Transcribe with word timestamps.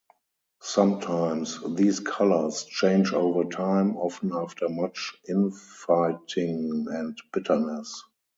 Sometimes 0.63 1.59
these 1.75 1.99
colours 1.99 2.63
change 2.63 3.13
over 3.13 3.43
time, 3.43 3.95
often 3.97 4.31
after 4.33 4.67
much 4.67 5.13
in-fighting 5.27 6.87
and 6.89 7.15
bitterness. 7.31 8.03